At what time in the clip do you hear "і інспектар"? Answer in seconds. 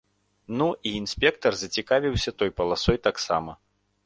0.91-1.53